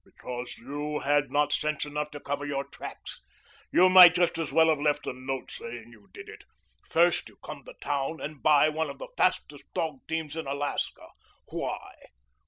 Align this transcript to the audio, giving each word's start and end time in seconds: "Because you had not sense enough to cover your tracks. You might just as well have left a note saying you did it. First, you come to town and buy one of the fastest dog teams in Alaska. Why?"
"Because 0.03 0.57
you 0.57 1.01
had 1.01 1.29
not 1.31 1.53
sense 1.53 1.85
enough 1.85 2.09
to 2.09 2.19
cover 2.19 2.43
your 2.43 2.63
tracks. 2.63 3.21
You 3.71 3.87
might 3.87 4.15
just 4.15 4.39
as 4.39 4.51
well 4.51 4.69
have 4.69 4.79
left 4.79 5.05
a 5.05 5.13
note 5.13 5.51
saying 5.51 5.91
you 5.91 6.07
did 6.11 6.27
it. 6.27 6.43
First, 6.83 7.29
you 7.29 7.37
come 7.43 7.63
to 7.65 7.75
town 7.79 8.19
and 8.19 8.41
buy 8.41 8.67
one 8.69 8.89
of 8.89 8.97
the 8.97 9.09
fastest 9.15 9.63
dog 9.75 9.99
teams 10.07 10.35
in 10.35 10.47
Alaska. 10.47 11.07
Why?" 11.49 11.93